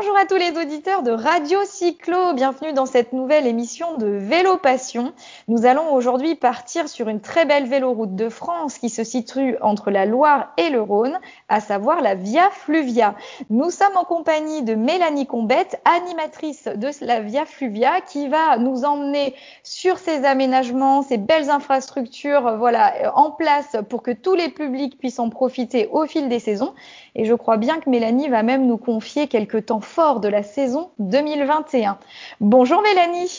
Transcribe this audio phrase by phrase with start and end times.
[0.00, 4.56] Bonjour à tous les auditeurs de Radio Cyclo, bienvenue dans cette nouvelle émission de Vélo
[4.56, 5.12] Passion.
[5.46, 9.90] Nous allons aujourd'hui partir sur une très belle véloroute de France qui se situe entre
[9.90, 11.20] la Loire et le Rhône,
[11.50, 13.14] à savoir la Via Fluvia.
[13.50, 18.86] Nous sommes en compagnie de Mélanie Combette, animatrice de la Via Fluvia, qui va nous
[18.86, 24.98] emmener sur ces aménagements, ces belles infrastructures, voilà, en place pour que tous les publics
[24.98, 26.72] puissent en profiter au fil des saisons.
[27.14, 30.44] Et je crois bien que Mélanie va même nous confier quelques temps forts de la
[30.44, 31.98] saison 2021.
[32.40, 33.38] Bonjour Mélanie.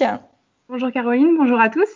[0.67, 1.87] Bonjour Caroline, bonjour à tous.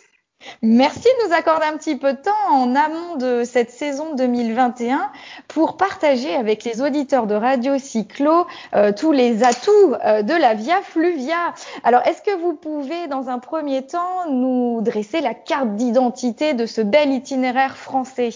[0.61, 5.11] Merci de nous accorder un petit peu de temps en amont de cette saison 2021
[5.49, 9.71] pour partager avec les auditeurs de Radio Cyclo euh, tous les atouts
[10.05, 11.53] euh, de la Via Fluvia.
[11.83, 16.65] Alors, est-ce que vous pouvez, dans un premier temps, nous dresser la carte d'identité de
[16.65, 18.31] ce bel itinéraire français?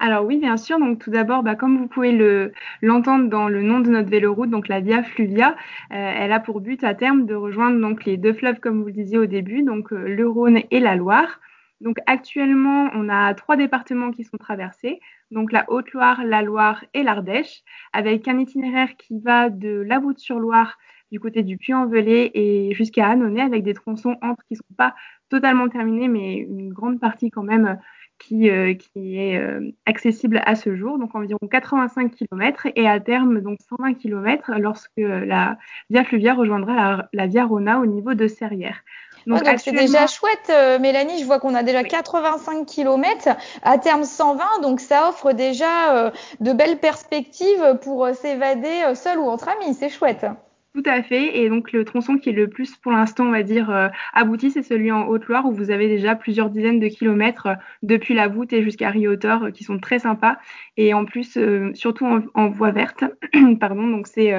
[0.00, 0.78] Alors oui, bien sûr.
[0.78, 4.50] Donc tout d'abord, bah, comme vous pouvez le, l'entendre dans le nom de notre véloroute,
[4.50, 5.56] donc la Via Fluvia,
[5.92, 8.86] euh, elle a pour but à terme de rejoindre donc les deux fleuves, comme vous
[8.86, 11.40] le disiez au début, donc euh, le Rhône et la Loire.
[11.80, 17.02] Donc actuellement, on a trois départements qui sont traversés, donc la Haute-Loire, la Loire et
[17.02, 17.62] l'Ardèche,
[17.92, 20.78] avec un itinéraire qui va de la Voûte-sur-Loire
[21.10, 24.94] du côté du Puy-en-Velay et jusqu'à Annonay, avec des tronçons entre qui ne sont pas
[25.28, 27.78] totalement terminés, mais une grande partie quand même
[28.18, 33.00] qui, euh, qui est euh, accessible à ce jour, donc environ 85 km, et à
[33.00, 35.56] terme donc 120 km lorsque la
[35.90, 38.82] Via Fluvia rejoindra la, Via Rona au niveau de Serrières.
[39.26, 41.20] Donc c'est déjà chouette, euh, Mélanie.
[41.20, 43.28] Je vois qu'on a déjà 85 km,
[43.62, 49.48] à terme 120, donc ça offre déjà de belles perspectives pour s'évader seul ou entre
[49.48, 49.74] amis.
[49.74, 50.24] C'est chouette.
[50.78, 51.36] Tout à fait.
[51.36, 54.52] Et donc le tronçon qui est le plus pour l'instant, on va dire, euh, abouti,
[54.52, 58.28] c'est celui en Haute-Loire où vous avez déjà plusieurs dizaines de kilomètres euh, depuis la
[58.28, 60.38] voûte et jusqu'à Riotor euh, qui sont très sympas.
[60.76, 61.36] Et en plus,
[61.74, 63.02] surtout en, voie verte.
[63.60, 63.88] Pardon.
[63.88, 64.32] Donc c'est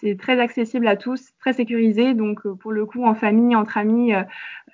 [0.00, 2.14] c'est très accessible à tous, très sécurisé.
[2.14, 4.12] Donc pour le coup, en famille, entre amis,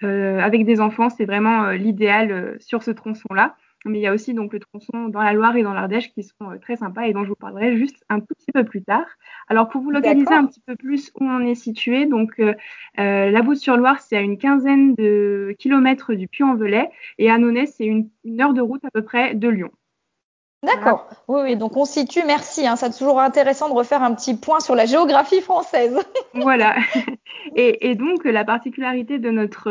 [0.01, 3.55] avec des enfants, c'est vraiment l'idéal sur ce tronçon-là.
[3.85, 6.23] Mais il y a aussi donc le tronçon dans la Loire et dans l'Ardèche qui
[6.23, 8.83] sont euh, très sympas et dont je vous parlerai juste un tout petit peu plus
[8.83, 9.07] tard.
[9.49, 12.55] Alors pour vous localiser un petit peu plus où on est situé, donc euh,
[12.99, 18.09] euh la Voûte-sur-Loire c'est à une quinzaine de kilomètres du Puy-en-Velay et Annonay c'est une,
[18.25, 19.71] une heure de route à peu près de Lyon.
[20.63, 21.09] D'accord.
[21.27, 21.57] Oui, oui.
[21.57, 22.23] Donc on situe.
[22.25, 22.67] Merci.
[22.67, 25.99] Hein, c'est toujours intéressant de refaire un petit point sur la géographie française.
[26.35, 26.77] voilà.
[27.57, 29.71] Et, et, donc la particularité de notre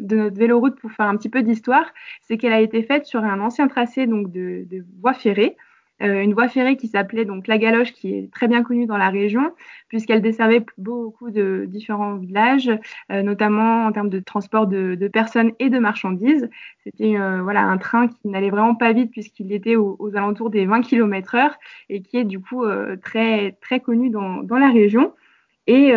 [0.00, 1.84] de notre véloroute, pour faire un petit peu d'histoire,
[2.22, 5.56] c'est qu'elle a été faite sur un ancien tracé donc de, de voie ferrée.
[6.02, 8.96] Euh, une voie ferrée qui s'appelait donc la Galoche, qui est très bien connue dans
[8.96, 9.52] la région,
[9.88, 12.70] puisqu'elle desservait beaucoup de différents villages,
[13.12, 16.48] euh, notamment en termes de transport de, personnes et de marchandises.
[16.84, 20.66] C'était euh, voilà un train qui n'allait vraiment pas vite puisqu'il était aux, alentours des
[20.66, 21.52] 20 km/h
[21.88, 22.64] et qui est du coup
[23.02, 25.14] très très connu dans, dans la région.
[25.66, 25.92] Et,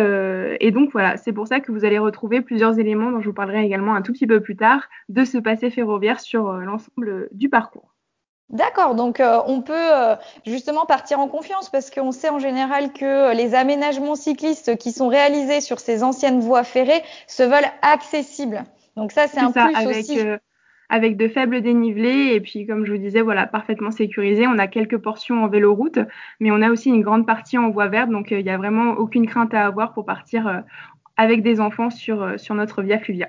[0.60, 3.34] et, donc voilà, c'est pour ça que vous allez retrouver plusieurs éléments dont je vous
[3.34, 7.48] parlerai également un tout petit peu plus tard de ce passé ferroviaire sur l'ensemble du
[7.48, 7.95] parcours.
[8.50, 10.14] D'accord, donc euh, on peut euh,
[10.46, 15.08] justement partir en confiance parce qu'on sait en général que les aménagements cyclistes qui sont
[15.08, 18.62] réalisés sur ces anciennes voies ferrées se veulent accessibles.
[18.96, 20.20] Donc ça, c'est un plus avec, aussi.
[20.20, 20.38] Euh,
[20.88, 24.46] avec de faibles dénivelés et puis comme je vous disais, voilà, parfaitement sécurisé.
[24.46, 25.98] On a quelques portions en véloroute,
[26.38, 28.92] mais on a aussi une grande partie en voie verte, donc il n'y a vraiment
[28.92, 30.62] aucune crainte à avoir pour partir
[31.16, 33.26] avec des enfants sur, sur notre via fluvia.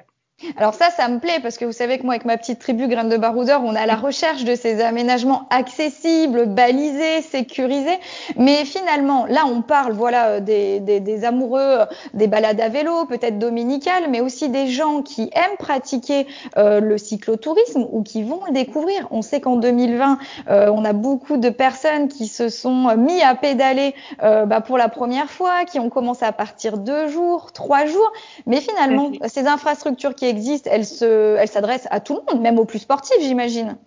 [0.55, 2.87] Alors ça, ça me plaît parce que vous savez que moi, avec ma petite tribu
[2.87, 7.97] Graines de Baroudeur, on est à la recherche de ces aménagements accessibles, balisés, sécurisés.
[8.35, 12.69] Mais finalement, là, on parle, voilà, euh, des, des, des amoureux euh, des balades à
[12.69, 16.27] vélo, peut-être dominicales, mais aussi des gens qui aiment pratiquer
[16.57, 19.07] euh, le cyclotourisme ou qui vont le découvrir.
[19.09, 20.19] On sait qu'en 2020,
[20.49, 25.29] on a beaucoup de personnes qui se sont mis à pédaler bah, pour la première
[25.29, 28.11] fois, qui ont commencé à partir deux jours, trois jours.
[28.45, 32.59] Mais finalement, ces infrastructures qui existe, elle se, elle s'adresse à tout le monde, même
[32.59, 33.77] aux plus sportifs, j'imagine.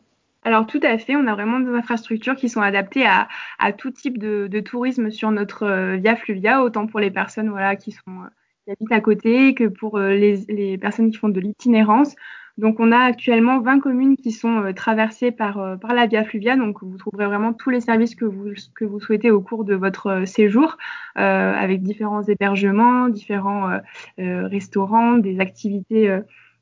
[0.43, 3.29] Alors tout à fait, on a vraiment des infrastructures qui sont adaptées à,
[3.73, 7.93] tout type de, tourisme sur notre euh, Via Fluvia, autant pour les personnes voilà qui
[7.93, 8.29] sont euh,
[8.65, 12.15] qui habitent à côté que pour euh, les, personnes qui font de l'itinérance.
[12.61, 16.25] Donc on a actuellement 20 communes qui sont euh, traversées par, euh, par la Via
[16.25, 20.09] Fluvia, donc vous trouverez vraiment tous les services que vous, souhaitez au cours de votre
[20.09, 20.77] euh, séjour,
[21.15, 23.81] avec différents hébergements, différents
[24.19, 26.19] restaurants, des activités.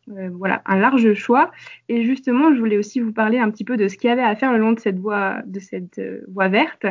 [0.06, 1.50] voilà, un large choix.
[1.88, 4.22] Et justement, je voulais aussi vous parler un petit peu de ce qu'il y avait
[4.22, 5.42] à faire le long de cette voie,
[6.48, 6.86] verte.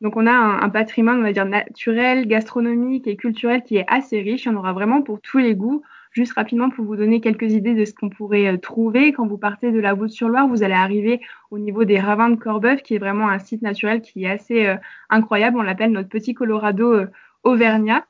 [0.00, 3.86] Donc on a un, un, patrimoine, on va dire, naturel, gastronomique et culturel qui est
[3.88, 4.46] assez riche.
[4.46, 5.82] En aura vraiment pour tous les goûts
[6.16, 9.12] juste rapidement pour vous donner quelques idées de ce qu'on pourrait trouver.
[9.12, 11.20] Quand vous partez de la Voulte-sur-Loire, vous allez arriver
[11.50, 14.74] au niveau des ravins de Corbeuf, qui est vraiment un site naturel qui est assez
[15.10, 15.58] incroyable.
[15.58, 17.04] On l'appelle notre petit Colorado
[17.44, 18.06] auvergnat.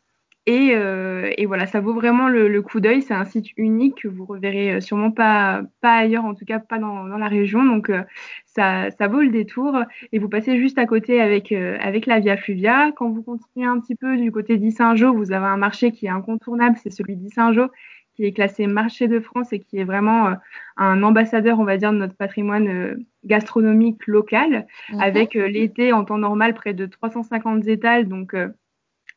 [0.49, 3.03] Euh, et, voilà, ça vaut vraiment le, coup d'œil.
[3.03, 6.79] C'est un site unique que vous reverrez euh, sûrement pas, ailleurs, en tout cas pas
[6.79, 7.65] dans, la région.
[7.65, 8.03] Donc euh,
[8.45, 9.77] ça, ça, vaut le détour.
[10.13, 12.93] Et vous passez juste à côté avec, avec la Via Fluvia.
[12.93, 16.11] Quand vous continuez un petit peu du côté d'Issingeau, vous avez un marché qui est
[16.11, 17.69] incontournable, c'est celui d'Issingeau
[18.17, 20.33] qui est classé marché de France et qui est vraiment
[20.77, 25.01] un ambassadeur, on va dire, de notre patrimoine gastronomique local, mhm.
[25.01, 28.09] avec l'été en temps normal près de 350 étals.
[28.09, 28.35] Donc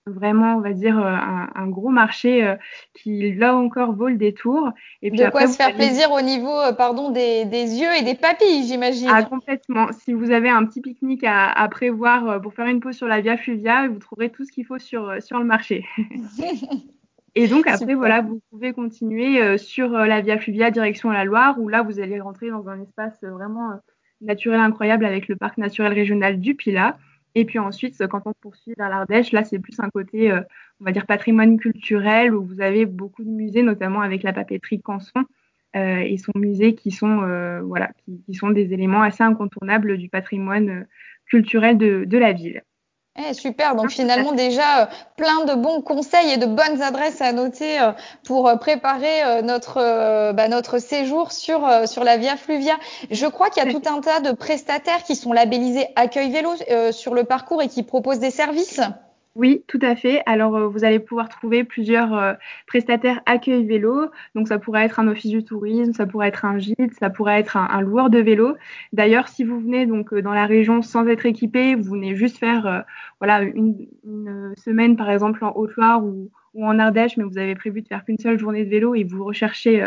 [0.09, 1.15] vraiment, on va dire, euh,
[1.55, 2.55] un, gros marché euh,
[2.93, 4.71] qui, là encore, vaut le détour.
[5.01, 8.15] Et puis de quoi se faire plaisir au niveau, euh, pardon, des, yeux et des
[8.15, 9.09] papilles, j'imagine.
[9.11, 9.87] Ah, complètement.
[10.03, 13.37] Si vous avez un petit pique-nique à, prévoir pour faire une pause sur la Via
[13.37, 15.85] Fluvia, vous trouverez tout ce qu'il faut sur, sur le marché.
[17.35, 21.67] Et donc après, voilà, vous pouvez continuer sur la Via Fluvia direction la Loire, où
[21.67, 23.79] là, vous allez rentrer dans un espace vraiment
[24.21, 26.97] naturel incroyable avec le parc naturel régional du Pilat.
[27.35, 30.41] Et puis ensuite, quand on poursuit vers l'Ardèche, là, c'est plus un côté, euh,
[30.81, 34.81] on va dire, patrimoine culturel, où vous avez beaucoup de musées, notamment avec la papeterie
[34.81, 35.25] Canson
[35.75, 37.91] euh, et son musée, qui sont, euh, voilà,
[38.25, 40.87] qui, sont des éléments assez incontournables du patrimoine
[41.27, 42.63] culturel de la ville.
[43.21, 44.85] Eh, super, donc finalement déjà euh,
[45.17, 47.91] plein de bons conseils et de bonnes adresses à noter euh,
[48.23, 52.77] pour euh, préparer notre, bah, notre séjour sur, sur la Via Fluvia.
[53.11, 56.51] Je crois qu'il y a tout un tas de prestataires qui sont labellisés Accueil Vélo
[56.91, 58.81] sur le parcours et qui proposent des services.
[59.35, 60.21] Oui, tout à fait.
[60.25, 62.33] Alors, euh, vous allez pouvoir trouver plusieurs euh,
[62.67, 64.09] prestataires accueil vélo.
[64.35, 67.39] Donc, ça pourrait être un office du tourisme, ça pourrait être un gîte, ça pourrait
[67.39, 68.57] être un, loueur de vélo.
[68.91, 72.37] D'ailleurs, si vous venez donc euh, dans la région sans être équipé, vous venez juste
[72.37, 72.83] faire
[73.19, 73.87] voilà une,
[74.57, 78.03] semaine par exemple en Haute-Loire ou, ou, en Ardèche, mais vous avez prévu de faire
[78.05, 79.83] qu'une seule journée de vélo et vous recherchez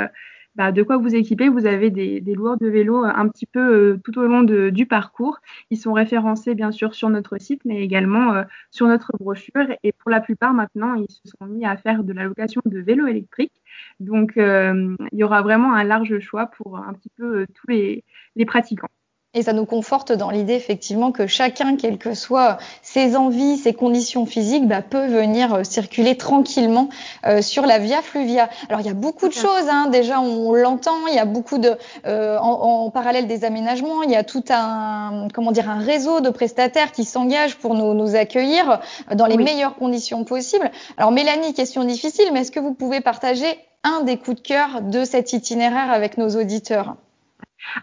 [0.54, 1.49] bah, de quoi vous équiper.
[1.49, 4.87] Vous avez des, des loueurs de vélo un petit peu euh, tout au long du
[4.87, 5.38] parcours.
[5.70, 9.66] Ils sont référencés bien sûr sur notre site, mais également euh, sur notre brochure.
[9.82, 12.78] Et pour la plupart maintenant, ils se sont mis à faire de la location de
[12.81, 13.62] vélos électriques.
[14.00, 18.04] Donc, euh, il y aura vraiment un large choix pour un petit peu tous les
[18.46, 18.88] pratiquants.
[19.34, 23.73] Et ça nous conforte dans l'idée effectivement que chacun, quelles que soient ses envies, ses
[23.73, 26.90] conditions physiques, bah, peut venir euh, circuler tranquillement
[27.25, 28.50] euh, sur la Via Fluvia.
[28.69, 29.88] Alors il y a beaucoup de choses, hein.
[29.90, 34.17] déjà on, l'entend, il y a beaucoup de, euh, en, parallèle des aménagements, il y
[34.17, 38.81] a tout un, comment dire, un réseau de prestataires qui s'engagent pour nous, nous, accueillir
[39.14, 40.70] dans les meilleures conditions possibles.
[40.99, 43.46] Alors Mélanie, question difficile, mais est-ce que vous pouvez partager
[43.82, 46.96] un des coups de cœur de cet itinéraire avec nos auditeurs?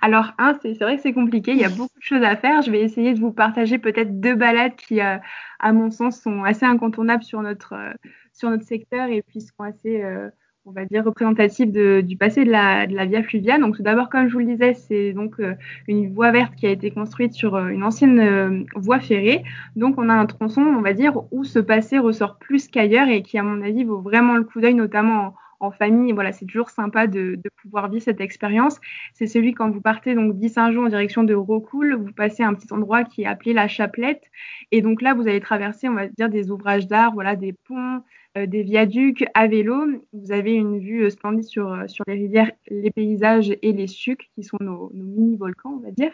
[0.01, 2.61] Alors, un, c'est vrai que c'est compliqué, il y a beaucoup de choses à faire.
[2.61, 5.17] Je vais essayer de vous partager peut-être deux balades qui, euh,
[5.59, 7.93] à mon sens, sont assez incontournables sur notre, euh,
[8.33, 10.29] sur notre secteur et puis sont assez, euh,
[10.65, 13.57] on va dire, représentatives du passé de la, de la Via Fluvia.
[13.57, 15.41] Donc, tout d'abord, comme je vous le disais, c'est donc
[15.87, 19.43] une voie verte qui a été construite sur une ancienne voie ferrée.
[19.75, 23.23] Donc, on a un tronçon, on va dire, où ce passé ressort plus qu'ailleurs et
[23.23, 26.11] qui, à mon avis, vaut vraiment le coup d'œil, notamment en en famille.
[26.13, 28.79] Voilà, c'est toujours sympa de, de, pouvoir vivre cette expérience.
[29.13, 32.53] C'est celui quand vous partez donc d'Issingeau en direction de Rocoul, vous passez à un
[32.53, 34.23] petit endroit qui est appelé la Chaplette.
[34.71, 38.01] Et donc là, vous allez traverser, on va dire, des ouvrages d'art, voilà, des ponts,
[38.37, 39.85] euh, des viaducs à vélo.
[40.13, 43.87] Vous avez une vue euh, splendide sur, euh, sur les rivières, les paysages et les
[43.87, 46.11] sucs, qui sont nos, nos mini-volcans, on va dire.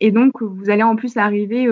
[0.00, 1.68] Et donc, vous allez en plus arriver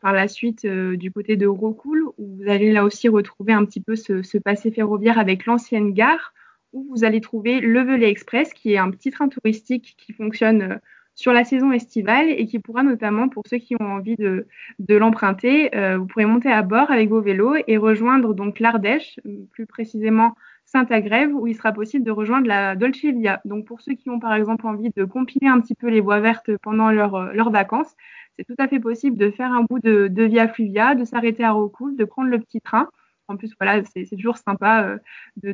[0.00, 3.64] par la suite euh, du côté de Rocoul, où vous allez là aussi retrouver un
[3.64, 6.32] petit peu ce, passé ferroviaire avec l'ancienne gare,
[6.72, 10.62] où vous allez trouver le Velay Express, qui est un petit train touristique qui fonctionne
[10.62, 10.76] euh,
[11.14, 14.46] sur la saison estivale et qui pourra notamment, pour ceux qui ont envie de,
[14.90, 19.18] l'emprunter, vous pourrez monter à bord avec vos vélos et rejoindre donc l'Ardèche,
[19.50, 20.34] plus précisément
[20.66, 23.40] Saint-Agrève, où il sera possible de rejoindre la Dolce Via.
[23.46, 26.20] Donc pour ceux qui ont par exemple envie de compiler un petit peu les voies
[26.20, 27.96] vertes pendant leurs vacances,
[28.36, 31.52] c'est tout à fait possible de faire un bout de, Via Fluvia, de s'arrêter à
[31.52, 32.88] Rocoul, de prendre le petit train.
[33.28, 34.98] En plus, voilà, c'est toujours sympa euh,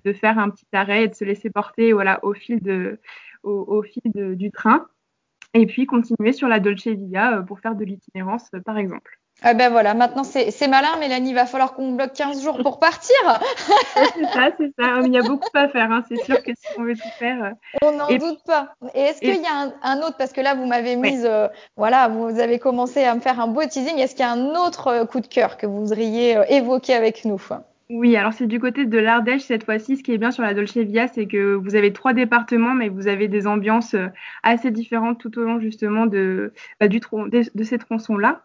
[0.04, 2.60] de, faire un petit arrêt et de se laisser porter au, fil
[4.36, 4.86] du train.
[5.54, 9.21] Et puis continuer sur la Dolce Via euh, pour faire de l'itinérance, euh, par exemple.
[9.44, 12.78] Ah ben voilà, maintenant c'est malin, Mélanie, il va falloir qu'on bloque 15 jours pour
[12.78, 13.16] partir.
[14.14, 15.00] c'est ça, c'est ça.
[15.04, 16.04] Il y a beaucoup à faire, hein.
[16.08, 17.44] c'est sûr que si on veut tout faire.
[17.44, 17.50] Euh,
[17.82, 18.74] on n'en doute pas.
[18.94, 22.06] Et est-ce qu'il y a un, autre, parce que là vous m'avez mise, euh, voilà,
[22.06, 24.86] vous avez commencé à me faire un beau teasing, est-ce qu'il y a un autre
[24.88, 27.42] euh, coup de cœur que vous voudriez évoquer avec nous?
[27.90, 29.96] Oui, alors c'est du côté de l'Ardèche cette fois-ci.
[29.96, 32.88] Ce qui est bien sur la Dolce Via, c'est que vous avez trois départements, mais
[32.88, 33.96] vous avez des ambiances
[34.44, 38.42] assez différentes tout au long justement de, bah, du de, de ces tronçons-là.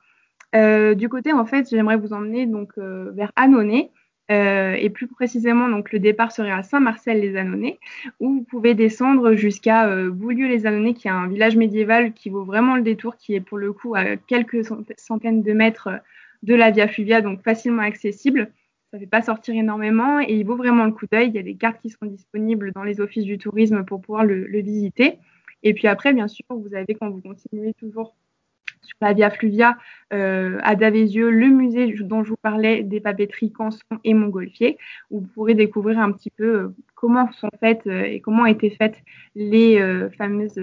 [0.56, 3.92] Euh, du côté, en fait, j'aimerais vous emmener donc euh, vers Annonay.
[4.30, 7.80] Euh, et plus précisément, donc le départ serait à Saint-Marcel-les-Annonais,
[8.20, 12.82] où vous pouvez descendre jusqu'à Boulieu-les-Annonais, qui est un village médiéval qui vaut vraiment le
[12.82, 14.66] détour, qui est pour le coup à quelques
[14.98, 16.02] centaines de mètres
[16.44, 18.52] de la Via Fluvia, donc facilement accessible.
[18.92, 21.28] Ça ne fait pas sortir énormément et il vaut vraiment le coup d'œil.
[21.28, 24.24] Il y a des cartes qui sont disponibles dans les offices du tourisme pour pouvoir
[24.24, 25.20] le, visiter.
[25.64, 28.16] Et puis après, bien sûr, vous avez, quand vous continuez toujours
[29.02, 29.78] la Via Fluvia
[30.14, 34.78] euh, à Davézieux, le musée dont je vous parlais des papeteries Canson et Montgolfier,
[35.12, 38.48] où vous pourrez découvrir un petit peu euh, comment sont faites euh, et comment ont
[38.48, 38.98] été faites
[39.36, 39.80] les
[40.18, 40.60] fameuses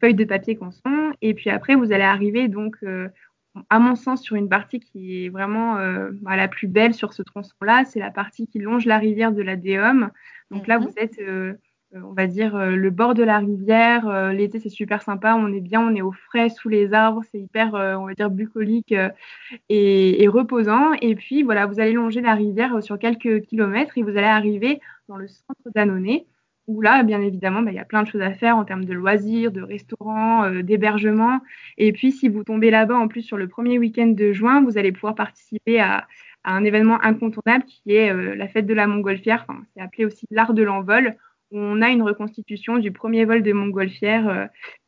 [0.00, 1.12] feuilles de papier Canson.
[1.20, 2.76] Et puis après, vous allez arriver donc
[3.68, 5.74] à mon sens, sur une partie qui est vraiment
[6.22, 9.42] bah, la plus belle sur ce tronçon-là, c'est la partie qui longe la rivière de
[9.42, 10.10] la Déum.
[10.50, 10.86] Donc là, mhm.
[10.86, 11.54] vous êtes euh,
[11.94, 14.08] on va dire, euh, le bord de la rivière.
[14.08, 15.34] Euh, l'été, c'est super sympa.
[15.34, 17.22] On est bien, on est au frais sous les arbres.
[17.30, 18.94] C'est hyper, on va dire, bucolique
[19.68, 20.92] et, reposant.
[21.00, 24.80] Et puis, voilà, vous allez longer la rivière sur quelques kilomètres et vous allez arriver
[25.08, 26.26] dans le centre d'Annonay
[26.66, 28.84] où là, bien évidemment, bah, il y a plein de choses à faire en termes
[28.84, 31.40] de loisirs, de restaurants, d'hébergement.
[31.78, 34.78] Et puis, si vous tombez là-bas, en plus, sur le premier week-end de juin, vous
[34.78, 36.06] allez pouvoir participer à,
[36.44, 39.44] un événement incontournable qui est la fête de la montgolfière.
[39.48, 41.16] Enfin, c'est appelé aussi l'art de l'envol
[41.52, 44.46] on a une reconstitution du premier vol de montgolfière euh,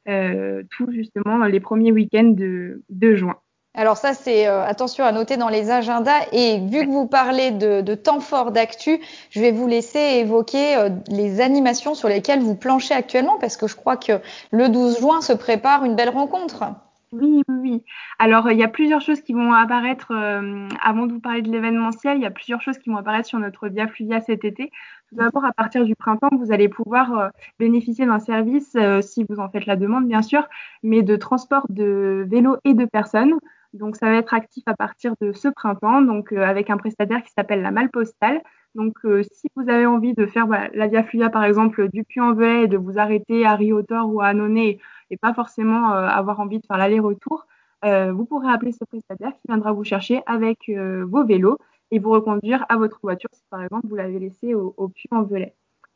[0.09, 3.37] euh, tout justement les premiers week-ends de, juin.
[3.75, 6.27] Alors ça, c'est euh, attention à noter dans les agendas.
[6.33, 8.99] Et vu que vous parlez de, temps fort d'actu,
[9.31, 13.77] je vais vous laisser évoquer les animations sur lesquelles vous planchez actuellement, parce que je
[13.77, 16.65] crois que le 12 juin se prépare une belle rencontre.
[17.13, 17.85] Oui, oui, oui.
[18.19, 21.53] Alors, il y a plusieurs choses qui vont apparaître, euh, avant de vous parler de
[21.53, 24.71] l'événementiel, il y a plusieurs choses qui vont apparaître sur notre Via Fluvia cet été.
[25.13, 27.29] Tout d'abord, à partir du printemps, vous allez pouvoir euh,
[27.59, 30.49] bénéficier d'un service, euh, si vous en faites la demande, bien sûr,
[30.83, 33.35] mais de transport de vélos et de personnes.
[33.75, 37.31] Donc, ça va être actif à partir de ce printemps, donc avec un prestataire qui
[37.33, 38.41] s'appelle la Malle Postale.
[38.75, 38.99] Donc,
[39.33, 42.99] si vous avez envie de faire la Via Fluvia, par exemple, du Puy-en-Velay de vous
[42.99, 44.79] arrêter à Riotor ou à Annonay
[45.13, 47.47] et pas forcément euh, avoir envie de faire l'aller-retour,
[47.85, 51.59] euh, vous pourrez appeler ce prestataire qui viendra vous chercher avec euh, vos vélos
[51.93, 55.23] et vous reconduire à votre voiture si par exemple vous l'avez laissé au, puy en
[55.23, 55.55] velay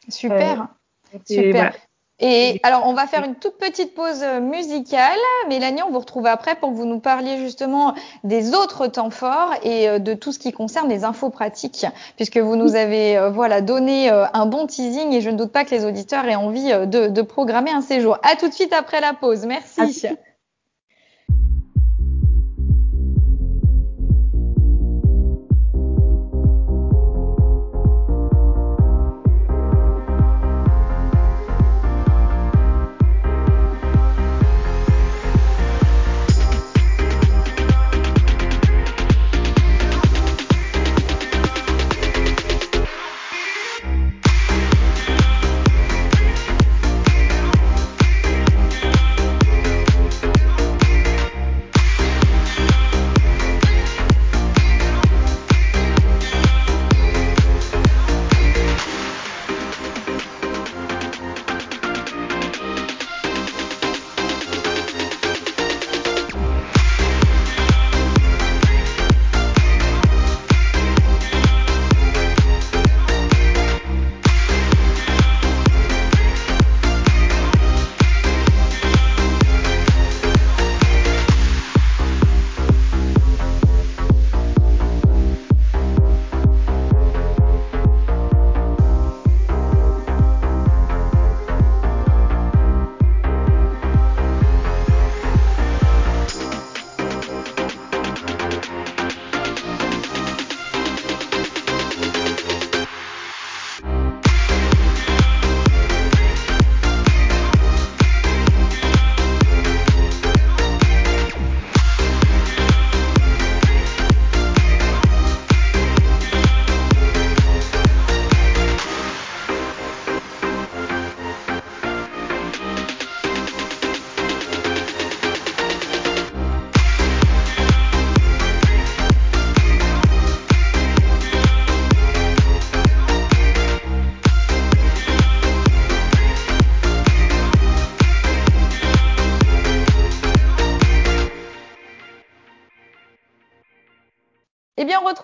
[0.08, 0.68] Super.
[1.24, 1.74] Super.
[2.18, 5.18] Et alors, on va faire une toute petite pause musicale.
[5.48, 9.52] Mélanie, on vous retrouve après pour que vous nous parliez justement des autres temps forts
[9.62, 11.84] et de tout ce qui concerne les infos pratiques,
[12.16, 15.72] puisque vous nous avez voilà donné un bon teasing et je ne doute pas que
[15.72, 18.18] les auditeurs aient envie de, de programmer un séjour.
[18.22, 19.44] À tout de suite après la pause.
[19.44, 20.06] Merci.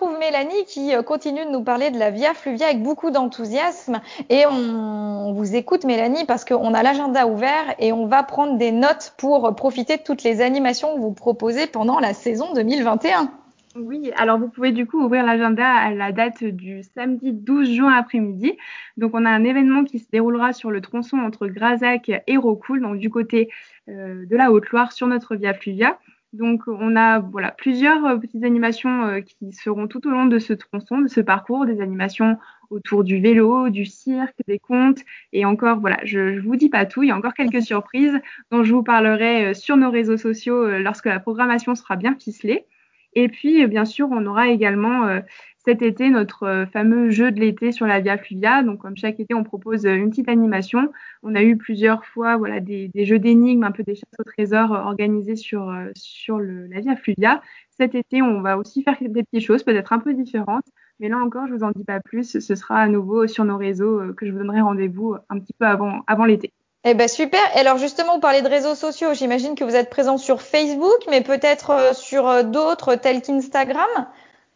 [0.09, 4.01] Mélanie qui euh, continue de nous parler de la Via Fluvia avec beaucoup d'enthousiasme.
[4.29, 8.71] Et on vous écoute, Mélanie, parce qu'on a l'agenda ouvert et on va prendre des
[8.71, 13.31] notes pour profiter de toutes les animations que vous proposez pendant la saison 2021.
[13.75, 17.91] Oui, alors vous pouvez du coup ouvrir l'agenda à la date du samedi 12 juin
[17.93, 18.55] après-midi.
[18.97, 22.81] Donc on a un événement qui se déroulera sur le tronçon entre Grazac et Rocoul,
[22.81, 23.49] donc du côté
[23.89, 25.97] euh, de la Haute-Loire sur notre Via Fluvia.
[26.33, 30.39] Donc on a voilà plusieurs euh, petites animations euh, qui seront tout au long de
[30.39, 32.37] ce tronçon, de ce parcours, des animations
[32.71, 34.99] autour du vélo, du cirque, des contes
[35.31, 38.19] et encore voilà, je, je vous dis pas tout, il y a encore quelques surprises
[38.51, 42.65] dont je vous parlerai sur nos réseaux sociaux lorsque la programmation sera bien ficelée.
[43.15, 45.19] Et puis, euh, bien sûr, on aura également euh,
[45.65, 48.63] cet été notre euh, fameux jeu de l'été sur la Via Fluvia.
[48.63, 50.91] Donc, comme chaque été, on propose une petite animation.
[51.21, 54.71] On a eu plusieurs fois voilà, des, jeux d'énigmes, un peu des chasses au trésor
[54.71, 57.41] organisés sur, la Via Fluvia.
[57.71, 60.65] Cet été, on va aussi faire des petites choses, peut-être un peu différentes.
[60.99, 62.39] Mais là encore, je vous en dis pas plus.
[62.39, 65.65] Ce sera à nouveau sur nos réseaux que je vous donnerai rendez-vous un petit peu
[65.65, 66.53] avant l'été.
[66.85, 67.39] Eh ben super.
[67.55, 69.13] Et alors justement, vous parlez de réseaux sociaux.
[69.13, 73.87] J'imagine que vous êtes présent sur Facebook, mais peut-être euh, sur euh, d'autres tels qu'Instagram?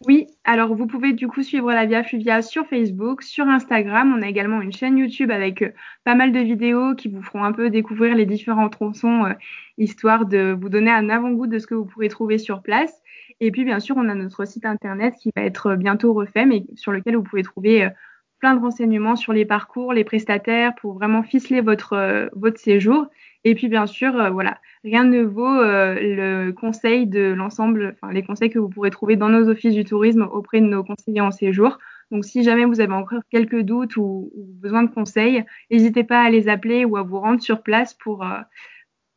[0.06, 4.14] Oui, alors vous pouvez du coup suivre la Via Fluvia sur Facebook, sur Instagram.
[4.14, 5.72] On a également une chaîne YouTube avec euh,
[6.04, 9.34] pas mal de vidéos qui vous feront un peu découvrir les différents tronçons,
[9.78, 12.94] histoire de vous donner un avant-goût de ce que vous pourrez trouver sur place.
[13.40, 16.66] Et puis bien sûr, on a notre site internet qui va être bientôt refait, mais
[16.76, 17.90] sur lequel vous pouvez trouver
[18.40, 23.08] plein de renseignements sur les parcours, les prestataires pour vraiment ficeler votre, euh, votre séjour.
[23.44, 28.14] Et puis bien sûr, euh, voilà, rien ne vaut euh, le conseil de l'ensemble, enfin
[28.14, 31.22] les conseils que vous pourrez trouver dans nos offices du tourisme auprès de nos conseillers
[31.22, 31.78] en séjour.
[32.12, 36.30] Donc si jamais vous avez encore quelques doutes ou, besoin de conseils, n'hésitez pas à
[36.30, 38.26] les appeler ou à vous rendre sur place pour,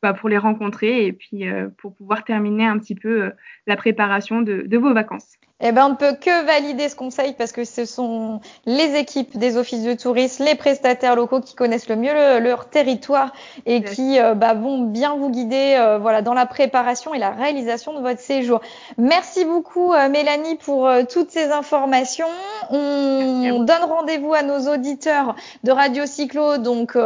[0.03, 1.45] bah, pour les rencontrer et puis
[1.79, 3.31] pour pouvoir terminer un petit peu
[3.69, 5.37] la préparation de vos vacances.
[5.63, 9.37] Eh ben, on ne peut que valider ce conseil parce que ce sont les équipes
[9.37, 13.35] des offices de tourisme, les prestataires locaux qui connaissent le mieux leur territoire
[13.67, 17.31] et qui euh, bah, vont bien vous guider euh, voilà, dans la préparation et la
[17.31, 18.63] réalisation de votre séjour.
[18.97, 22.27] Merci beaucoup, euh, Mélanie, pour toutes ces informations.
[22.71, 26.97] On, donne rendez-vous à nos auditeurs de Radio Cyclo, donc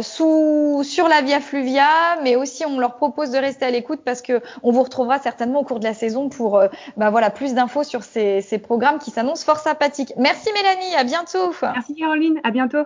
[0.00, 1.84] sous, sur la Via Fluvia,
[2.22, 5.60] mais aussi on leur propose de rester à l'écoute parce que on vous retrouvera certainement
[5.60, 6.62] au cours de la saison pour
[6.96, 10.12] bah, voilà, plus d'infos sur ces, programmes qui s'annoncent fort sympathiques.
[10.16, 11.52] Merci Mélanie, à bientôt.
[11.62, 12.84] Merci Caroline, à bientôt.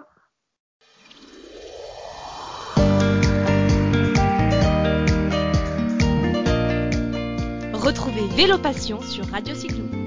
[7.72, 10.05] Retrouvez Vélo Passion sur Radio Cyclo.